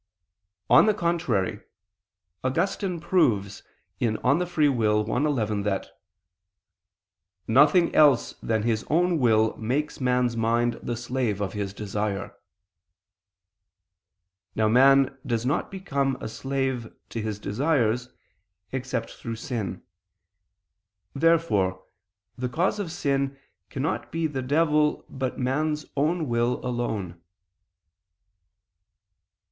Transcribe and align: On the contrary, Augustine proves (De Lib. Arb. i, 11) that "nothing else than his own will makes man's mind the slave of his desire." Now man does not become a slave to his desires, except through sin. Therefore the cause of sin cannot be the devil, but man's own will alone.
On 0.67 0.87
the 0.87 0.95
contrary, 0.95 1.61
Augustine 2.43 2.99
proves 2.99 3.61
(De 3.99 4.09
Lib. 4.09 4.17
Arb. 4.23 5.11
i, 5.11 5.29
11) 5.29 5.61
that 5.61 5.91
"nothing 7.47 7.93
else 7.93 8.33
than 8.41 8.63
his 8.63 8.83
own 8.89 9.19
will 9.19 9.55
makes 9.57 10.01
man's 10.01 10.35
mind 10.35 10.79
the 10.81 10.97
slave 10.97 11.39
of 11.39 11.53
his 11.53 11.71
desire." 11.71 12.35
Now 14.55 14.67
man 14.67 15.19
does 15.23 15.45
not 15.45 15.69
become 15.69 16.17
a 16.19 16.27
slave 16.27 16.91
to 17.09 17.21
his 17.21 17.37
desires, 17.37 18.09
except 18.71 19.11
through 19.11 19.35
sin. 19.35 19.83
Therefore 21.13 21.83
the 22.35 22.49
cause 22.49 22.79
of 22.79 22.91
sin 22.91 23.37
cannot 23.69 24.11
be 24.11 24.25
the 24.25 24.41
devil, 24.41 25.05
but 25.11 25.37
man's 25.37 25.85
own 25.95 26.27
will 26.27 26.53
alone. 26.65 27.21